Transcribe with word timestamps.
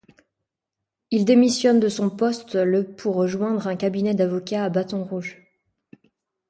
Il 1.11 1.25
démissionne 1.25 1.79
de 1.79 1.87
son 1.87 2.09
poste 2.09 2.55
le 2.55 2.83
pour 2.91 3.13
rejoindre 3.13 3.67
un 3.67 3.75
cabinet 3.75 4.15
d'avocats 4.15 4.63
à 4.65 4.69
Baton 4.69 5.03
Rouge. 5.03 5.39